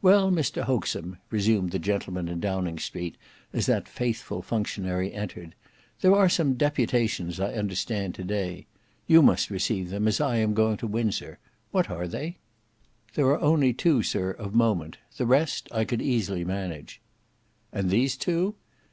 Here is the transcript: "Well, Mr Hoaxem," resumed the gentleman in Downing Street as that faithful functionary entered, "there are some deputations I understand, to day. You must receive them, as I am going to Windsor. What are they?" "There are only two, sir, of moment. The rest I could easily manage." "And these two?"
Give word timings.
"Well, 0.00 0.30
Mr 0.30 0.62
Hoaxem," 0.62 1.16
resumed 1.28 1.72
the 1.72 1.80
gentleman 1.80 2.28
in 2.28 2.38
Downing 2.38 2.78
Street 2.78 3.16
as 3.52 3.66
that 3.66 3.88
faithful 3.88 4.40
functionary 4.40 5.12
entered, 5.12 5.56
"there 6.02 6.14
are 6.14 6.28
some 6.28 6.54
deputations 6.54 7.40
I 7.40 7.52
understand, 7.54 8.14
to 8.14 8.22
day. 8.22 8.66
You 9.08 9.22
must 9.22 9.50
receive 9.50 9.90
them, 9.90 10.06
as 10.06 10.20
I 10.20 10.36
am 10.36 10.54
going 10.54 10.76
to 10.76 10.86
Windsor. 10.86 11.40
What 11.72 11.90
are 11.90 12.06
they?" 12.06 12.38
"There 13.14 13.26
are 13.26 13.40
only 13.40 13.72
two, 13.72 14.04
sir, 14.04 14.30
of 14.30 14.54
moment. 14.54 14.98
The 15.16 15.26
rest 15.26 15.68
I 15.72 15.84
could 15.84 16.00
easily 16.00 16.44
manage." 16.44 17.00
"And 17.72 17.90
these 17.90 18.16
two?" 18.16 18.54